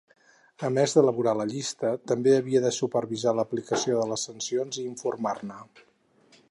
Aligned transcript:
A 0.67 0.69
més 0.77 0.95
d'elaborar 0.95 1.33
la 1.39 1.45
llista, 1.51 1.91
també 2.13 2.33
havia 2.37 2.63
de 2.65 2.73
supervisar 2.79 3.35
l'aplicació 3.41 4.01
de 4.01 4.09
les 4.13 4.27
sancions 4.31 4.83
i 4.85 4.89
informar-ne. 4.95 5.63